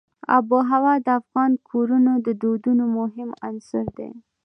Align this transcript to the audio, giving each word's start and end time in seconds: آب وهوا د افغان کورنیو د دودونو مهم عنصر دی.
آب 0.35 0.45
وهوا 0.55 0.93
د 1.05 1.07
افغان 1.19 1.51
کورنیو 1.69 2.17
د 2.25 2.27
دودونو 2.41 2.83
مهم 2.97 3.29
عنصر 3.47 3.85
دی. 3.97 4.09